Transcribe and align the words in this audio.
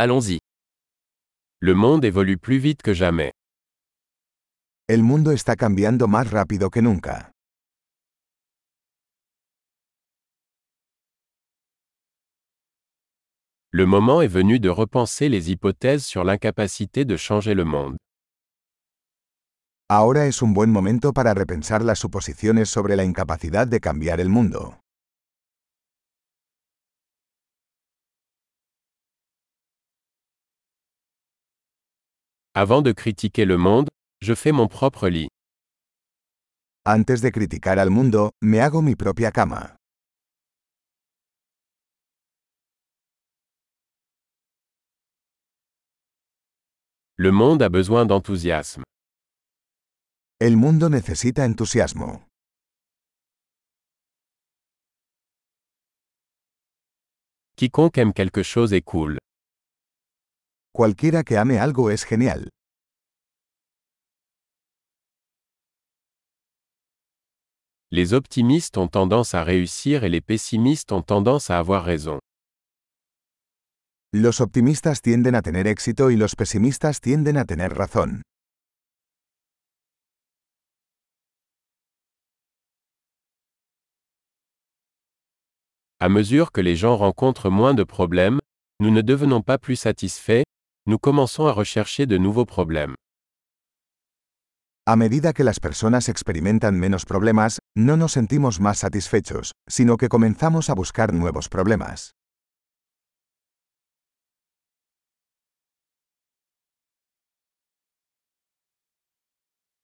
Allons-y. 0.00 0.38
Le 1.58 1.74
monde 1.74 2.04
évolue 2.04 2.38
plus 2.38 2.58
vite 2.58 2.82
que 2.82 2.94
jamais. 2.94 3.32
El 4.86 5.02
mundo 5.02 5.32
está 5.32 5.56
cambiando 5.56 6.06
más 6.06 6.30
rápido 6.30 6.70
que 6.70 6.80
nunca. 6.80 7.32
Le 13.72 13.86
moment 13.86 14.22
est 14.22 14.28
venu 14.32 14.60
de 14.60 14.68
repenser 14.68 15.28
les 15.28 15.50
hypothèses 15.50 16.06
sur 16.06 16.22
l'incapacité 16.22 17.04
de 17.04 17.16
changer 17.16 17.54
le 17.54 17.64
monde. 17.64 17.96
Ahora 19.88 20.26
es 20.26 20.42
un 20.42 20.54
buen 20.54 20.70
momento 20.70 21.12
para 21.12 21.34
repensar 21.34 21.82
las 21.82 21.98
suposiciones 21.98 22.68
sobre 22.68 22.94
la 22.94 23.02
incapacidad 23.02 23.66
de 23.66 23.80
cambiar 23.80 24.20
el 24.20 24.28
mundo. 24.28 24.78
Avant 32.60 32.82
de 32.82 32.90
critiquer 32.90 33.44
le 33.44 33.56
monde, 33.56 33.88
je 34.20 34.34
fais 34.34 34.50
mon 34.50 34.66
propre 34.66 35.08
lit. 35.08 35.28
Antes 36.84 37.20
de 37.20 37.30
criticar 37.30 37.78
al 37.78 37.88
mundo, 37.88 38.32
me 38.42 38.58
hago 38.60 38.82
mi 38.82 38.96
propia 38.96 39.30
cama. 39.30 39.76
Le 47.16 47.30
monde 47.30 47.62
a 47.62 47.68
besoin 47.68 48.04
d'enthousiasme. 48.06 48.82
El 50.40 50.56
mundo 50.56 50.88
necesita 50.88 51.44
entusiasmo. 51.44 52.26
Quiconque 57.54 57.98
aime 57.98 58.12
quelque 58.12 58.42
chose 58.42 58.72
est 58.72 58.82
cool. 58.84 59.16
Cualquiera 60.78 61.24
que 61.24 61.36
ame 61.36 61.58
algo 61.58 61.90
es 61.90 62.04
genial. 62.04 62.50
Les 67.90 68.12
optimistes 68.12 68.78
ont 68.78 68.86
tendance 68.86 69.34
à 69.34 69.42
réussir 69.42 70.04
et 70.04 70.08
les 70.08 70.20
pessimistes 70.20 70.92
ont 70.92 71.02
tendance 71.02 71.50
à 71.50 71.58
avoir 71.58 71.82
raison. 71.82 72.20
Los 74.12 74.40
optimistas 74.40 75.02
tienden 75.02 75.34
a 75.34 75.42
tener 75.42 75.66
éxito 75.66 76.12
y 76.12 76.16
los 76.16 76.36
pesimistas 76.36 77.00
tienden 77.00 77.38
a 77.38 77.44
tener 77.44 77.74
razón. 77.74 78.22
À 85.98 86.08
mesure 86.08 86.52
que 86.52 86.60
les 86.60 86.76
gens 86.76 86.96
rencontrent 86.96 87.50
moins 87.50 87.74
de 87.74 87.82
problèmes, 87.82 88.38
nous 88.78 88.92
ne 88.92 89.02
devenons 89.02 89.42
pas 89.42 89.58
plus 89.58 89.74
satisfaits, 89.74 90.44
nous 90.88 90.98
commençons 90.98 91.46
à 91.46 91.52
rechercher 91.52 92.06
de 92.06 92.16
nouveaux 92.16 92.46
problèmes. 92.46 92.94
A 94.86 94.96
medida 94.96 95.34
que 95.34 95.44
las 95.44 95.60
personas 95.60 96.08
experimentan 96.08 96.78
menos 96.80 97.04
problemas, 97.04 97.58
no 97.76 97.98
nos 97.98 98.12
sentimos 98.12 98.58
más 98.58 98.78
satisfechos, 98.78 99.52
sino 99.68 99.98
que 99.98 100.08
comenzamos 100.08 100.70
a 100.70 100.74
buscar 100.74 101.12
nuevos 101.12 101.50
problemas. 101.50 102.12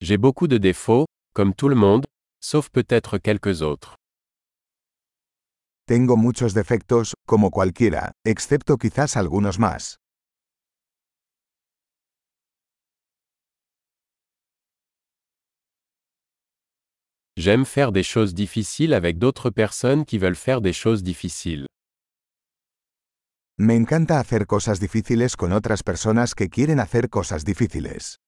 J'ai 0.00 0.18
beaucoup 0.18 0.46
de 0.46 0.58
défauts, 0.58 1.06
comme 1.34 1.52
tout 1.52 1.68
le 1.68 1.74
monde, 1.74 2.04
sauf 2.40 2.70
peut-être 2.70 3.18
quelques 3.18 3.60
autres. 3.60 3.96
Tengo 5.84 6.16
muchos 6.16 6.54
defectos, 6.54 7.14
como 7.26 7.50
cualquiera, 7.50 8.12
excepto 8.24 8.78
quizás 8.78 9.16
algunos 9.16 9.58
más. 9.58 10.01
J'aime 17.38 17.64
faire 17.64 17.92
des 17.92 18.02
choses 18.02 18.34
difficiles 18.34 18.92
avec 18.92 19.18
d'autres 19.18 19.48
personnes 19.48 20.04
qui 20.04 20.18
veulent 20.18 20.36
faire 20.36 20.60
des 20.60 20.74
choses 20.74 21.02
difficiles. 21.02 21.66
Me 23.58 23.74
encanta 23.74 24.18
hacer 24.18 24.46
cosas 24.46 24.80
difíciles 24.80 25.36
con 25.36 25.52
otras 25.52 25.82
personas 25.82 26.34
que 26.34 26.50
quieren 26.50 26.78
hacer 26.78 27.08
cosas 27.08 27.44
difíciles. 27.44 28.18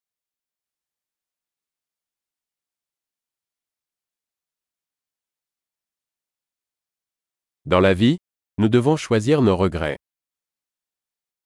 Dans 7.66 7.80
la 7.80 7.92
vie, 7.92 8.16
nous 8.58 8.70
devons 8.70 8.96
choisir 8.96 9.42
nos 9.42 9.56
regrets. 9.58 9.96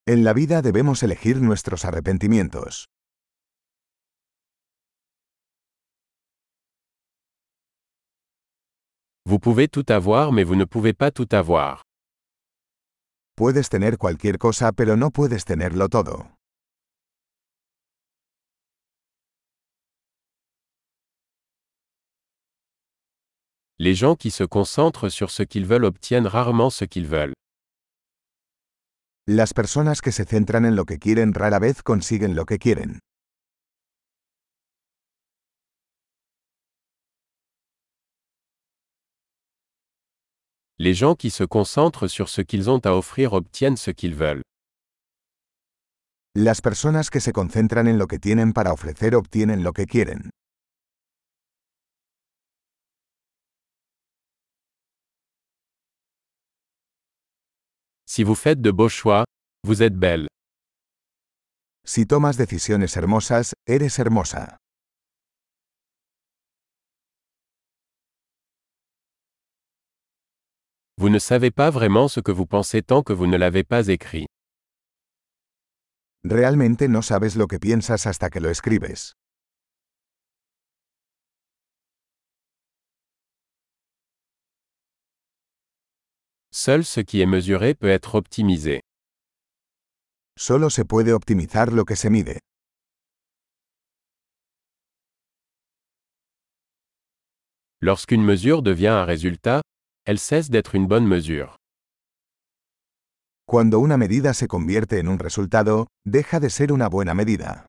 En 0.08 0.22
la 0.22 0.32
vida 0.32 0.62
debemos 0.62 1.02
elegir 1.02 1.40
nuestros 1.40 1.84
arrepentimientos. 1.84 2.86
Vous 9.30 9.38
pouvez 9.38 9.68
tout 9.68 9.84
avoir 9.90 10.32
mais 10.32 10.42
vous 10.42 10.56
ne 10.56 10.64
pouvez 10.64 10.94
pas 10.94 11.10
tout 11.10 11.28
avoir. 11.32 11.82
Puedes 13.36 13.68
tener 13.68 13.98
cualquier 13.98 14.38
cosa 14.38 14.72
pero 14.72 14.96
no 14.96 15.10
puedes 15.10 15.44
tenerlo 15.44 15.90
todo. 15.90 16.28
Les 23.78 23.94
gens 23.94 24.16
qui 24.16 24.30
se 24.30 24.44
concentrent 24.44 25.10
sur 25.10 25.30
ce 25.30 25.42
qu'ils 25.42 25.66
veulent 25.66 25.84
obtiennent 25.84 26.26
rarement 26.26 26.70
ce 26.70 26.86
qu'ils 26.86 27.06
veulent. 27.06 27.34
Las 29.26 29.52
personas 29.52 30.00
que 30.00 30.10
se 30.10 30.24
centran 30.24 30.64
en 30.64 30.74
lo 30.74 30.86
que 30.86 30.98
quieren 30.98 31.34
rara 31.34 31.58
vez 31.58 31.82
consiguen 31.82 32.34
lo 32.34 32.46
que 32.46 32.56
quieren. 32.56 33.00
Les 40.80 40.94
gens 40.94 41.16
qui 41.16 41.30
se 41.30 41.42
concentrent 41.42 42.06
sur 42.06 42.28
ce 42.28 42.40
qu'ils 42.40 42.70
ont 42.70 42.78
à 42.84 42.92
offrir 42.92 43.32
obtiennent 43.32 43.76
ce 43.76 43.90
qu'ils 43.90 44.14
veulent. 44.14 44.42
Las 46.36 46.60
personas 46.60 47.10
que 47.10 47.18
se 47.18 47.32
concentran 47.32 47.88
en 47.88 47.98
lo 47.98 48.06
que 48.06 48.20
tienen 48.20 48.52
para 48.52 48.72
ofrecer 48.72 49.16
obtienen 49.16 49.64
lo 49.64 49.72
que 49.72 49.86
quieren. 49.86 50.30
Si 58.06 58.22
vous 58.22 58.36
faites 58.36 58.60
de 58.60 58.70
beaux 58.70 58.88
choix, 58.88 59.24
vous 59.66 59.82
êtes 59.82 59.96
belle. 59.96 60.28
Si 61.84 62.06
tomas 62.06 62.36
decisiones 62.36 62.96
hermosas, 62.96 63.54
eres 63.66 63.98
hermosa. 63.98 64.58
Vous 71.00 71.10
ne 71.10 71.20
savez 71.20 71.52
pas 71.52 71.70
vraiment 71.70 72.08
ce 72.08 72.18
que 72.18 72.32
vous 72.32 72.44
pensez 72.44 72.82
tant 72.82 73.04
que 73.04 73.12
vous 73.12 73.28
ne 73.28 73.36
l'avez 73.36 73.62
pas 73.62 73.86
écrit. 73.86 74.26
Realmente 76.24 76.88
no 76.88 77.02
sabes 77.02 77.36
lo 77.36 77.46
que 77.46 77.60
piensas 77.60 78.04
hasta 78.08 78.28
que 78.30 78.40
lo 78.40 78.50
escribes. 78.50 79.12
Seul 86.50 86.84
ce 86.84 86.98
qui 86.98 87.20
est 87.20 87.26
mesuré 87.26 87.76
peut 87.76 87.90
être 87.90 88.16
optimisé. 88.16 88.80
Solo 90.36 90.68
se 90.68 90.82
puede 90.82 91.12
optimizar 91.12 91.70
lo 91.70 91.84
que 91.84 91.94
se 91.94 92.10
mide. 92.10 92.40
Lorsqu'une 97.80 98.24
mesure 98.24 98.62
devient 98.62 98.88
un 98.88 99.04
résultat, 99.04 99.62
elle 100.08 100.18
cesse 100.18 100.48
d'être 100.48 100.74
une 100.74 100.86
bonne 100.86 101.06
mesure. 101.06 101.58
Cuando 103.46 103.78
una 103.78 103.98
medida 103.98 104.32
se 104.32 104.46
convierte 104.46 105.00
en 105.00 105.08
un 105.08 105.18
resultado, 105.18 105.88
deja 106.06 106.40
de 106.40 106.48
ser 106.48 106.72
una 106.72 106.88
buena 106.88 107.12
medida. 107.12 107.66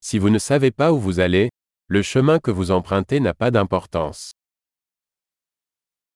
Si 0.00 0.18
vous 0.18 0.30
ne 0.30 0.40
savez 0.40 0.72
pas 0.72 0.90
où 0.92 0.98
vous 0.98 1.20
allez, 1.20 1.48
le 1.88 2.02
chemin 2.02 2.40
que 2.40 2.50
vous 2.50 2.72
empruntez 2.72 3.20
n'a 3.20 3.34
pas 3.34 3.52
d'importance. 3.52 4.32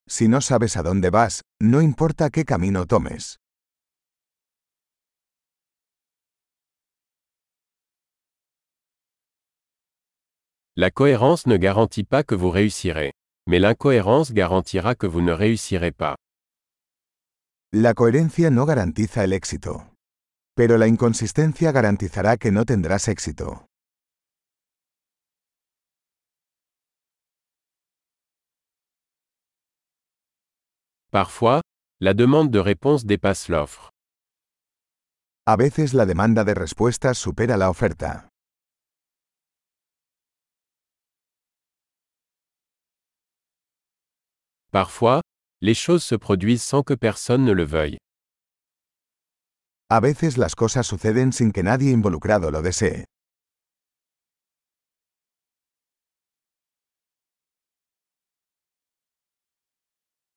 Si 0.09 0.27
no 0.27 0.41
sabes 0.41 0.77
a 0.77 0.83
dónde 0.83 1.09
vas, 1.09 1.43
no 1.61 1.81
importa 1.81 2.31
qué 2.31 2.45
camino 2.45 2.85
tomes. 2.85 3.37
La 10.83 10.91
cohérence 10.91 11.47
ne 11.47 11.59
garantit 11.59 12.05
pas 12.05 12.25
que 12.25 12.35
vous 12.35 12.49
réussirez. 12.49 13.13
Mais 13.47 13.59
l'incohérence 13.59 14.33
garantira 14.33 14.95
que 14.95 15.07
vous 15.07 15.21
ne 15.21 15.31
réussirez 15.31 15.93
pas. 15.93 16.17
La 17.71 17.93
coherencia 17.93 18.49
no 18.49 18.65
garantiza 18.65 19.23
el 19.25 19.35
éxito. 19.35 19.93
Pero 20.57 20.79
la 20.79 20.87
inconsistencia 20.87 21.71
garantizará 21.71 22.39
que 22.39 22.51
no 22.51 22.65
tendrás 22.65 23.09
éxito. 23.09 23.67
Parfois, 31.11 31.61
la 32.01 32.15
demande 32.15 32.51
de 32.51 32.59
réponse 32.59 33.05
dépasse 33.05 33.51
l'offre. 33.51 33.91
A 35.47 35.57
veces 35.57 35.93
la 35.93 36.07
demanda 36.07 36.43
de 36.45 36.55
respuestas 36.55 37.19
supera 37.19 37.59
la 37.59 37.69
oferta. 37.69 38.30
Parfois, 44.73 45.21
les 45.61 45.75
choses 45.75 46.05
se 46.05 46.15
produisent 46.15 46.63
sans 46.63 46.83
que 46.83 46.95
personne 46.95 47.45
ne 47.45 47.53
le 47.53 47.65
veuille. 47.65 47.99
A 49.91 49.99
veces 49.99 50.37
las 50.37 50.55
cosas 50.55 50.87
suceden 50.87 51.33
sin 51.33 51.51
que 51.51 51.65
nadie 51.65 51.93
involucrado 51.93 52.53
lo 52.53 52.63
desee. 52.63 53.05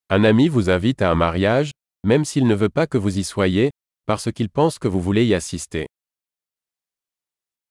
Un 0.10 0.24
ami 0.24 0.50
vous 0.50 0.70
invite 0.70 1.04
à 1.04 1.12
un 1.12 1.16
mariage, 1.16 1.72
même 2.04 2.26
s'il 2.26 2.48
ne 2.48 2.56
veut 2.56 2.70
pas 2.70 2.88
que 2.88 2.98
vous 2.98 3.20
y 3.20 3.24
soyez, 3.24 3.70
parce 4.08 4.32
qu'il 4.32 4.50
pense 4.50 4.80
que 4.80 4.88
vous 4.88 5.02
voulez 5.02 5.26
y 5.26 5.36
assister. 5.36 5.86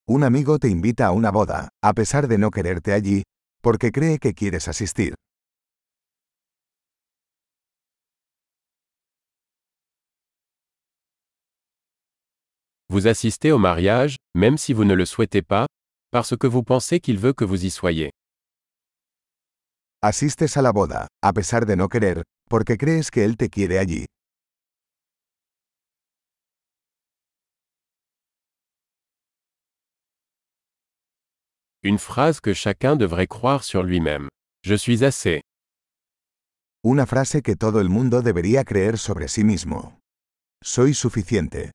Un 0.09 0.23
amigo 0.23 0.59
te 0.59 0.69
invita 0.69 1.09
a 1.09 1.13
una 1.13 1.33
boda, 1.33 1.69
a 1.83 1.93
pesar 1.93 2.29
de 2.29 2.39
no 2.39 2.51
quererte 2.51 2.93
allí, 2.93 3.23
porque 3.63 3.91
cree 3.91 4.19
que 4.19 4.35
quieres 4.35 4.69
asistir. 4.69 5.15
Vous 12.93 13.07
assistez 13.07 13.53
au 13.53 13.59
mariage, 13.59 14.17
même 14.35 14.59
si 14.59 14.75
vous 14.75 14.85
ne 14.85 14.93
le 14.93 15.07
souhaitez 15.07 15.41
pas, 15.41 15.65
parce 16.11 16.37
que 16.37 16.47
vous 16.47 16.63
pensez 16.63 17.01
qu'il 17.01 17.17
veut 17.17 17.33
que 17.33 17.43
vous 17.43 17.65
y 17.65 17.71
soyez. 17.71 18.11
Asistes 20.03 20.59
a 20.59 20.61
la 20.61 20.73
boda, 20.73 21.09
a 21.23 21.33
pesar 21.33 21.65
de 21.65 21.75
no 21.75 21.89
querer, 21.89 22.23
porque 22.51 22.77
crees 22.77 23.11
que 23.11 23.25
él 23.25 23.39
te 23.39 23.49
quiere 23.49 23.79
allí. 23.79 24.05
Une 31.83 31.97
phrase 31.97 32.43
que 32.43 32.53
chacun 32.53 32.97
devrait 32.97 33.27
croire 33.27 33.65
sur 33.65 33.85
lui-même. 33.85 34.29
Je 34.65 34.75
suis 34.75 35.03
assez. 35.03 35.41
Una 36.85 37.07
frase 37.07 37.41
que 37.41 37.57
todo 37.57 37.81
el 37.81 37.89
mundo 37.89 38.21
debería 38.21 38.65
creer 38.65 38.99
sobre 38.99 39.29
sí 39.29 39.45
mismo. 39.45 39.99
Soy 40.63 40.93
suficiente. 40.93 41.73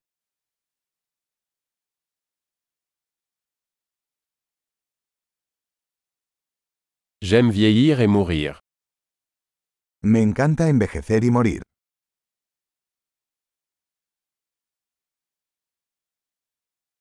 J'aime 7.29 7.51
vieillir 7.51 7.99
et 7.99 8.07
mourir. 8.07 8.61
Me 10.01 10.21
encanta 10.21 10.69
envejecer 10.69 11.25
y 11.25 11.29
morir. 11.29 11.61